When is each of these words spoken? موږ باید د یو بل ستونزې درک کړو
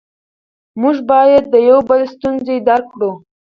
موږ 0.81 0.97
باید 1.11 1.43
د 1.53 1.55
یو 1.69 1.79
بل 1.89 2.01
ستونزې 2.13 2.55
درک 2.67 2.85
کړو 2.93 3.11